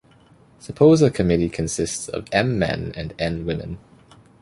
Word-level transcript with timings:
Suppose 0.57 1.03
a 1.03 1.11
committee 1.11 1.47
consists 1.47 2.09
of 2.09 2.25
"m" 2.31 2.57
men 2.57 2.91
and 2.95 3.13
"n" 3.19 3.45
women. 3.45 3.77